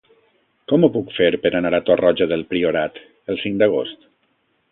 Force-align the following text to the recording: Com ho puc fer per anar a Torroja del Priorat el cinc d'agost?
Com 0.71 0.85
ho 0.85 0.87
puc 0.95 1.11
fer 1.17 1.27
per 1.43 1.51
anar 1.59 1.73
a 1.77 1.81
Torroja 1.89 2.29
del 2.33 2.43
Priorat 2.53 2.99
el 3.35 3.39
cinc 3.45 3.61
d'agost? 3.63 4.09